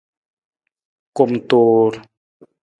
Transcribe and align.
Kumtuur. 1.15 1.93